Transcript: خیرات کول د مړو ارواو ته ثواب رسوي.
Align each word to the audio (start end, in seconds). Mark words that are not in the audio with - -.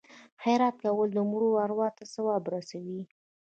خیرات 0.41 0.75
کول 0.83 1.09
د 1.13 1.19
مړو 1.29 1.49
ارواو 1.63 1.95
ته 1.97 2.03
ثواب 2.13 2.43
رسوي. 2.53 3.01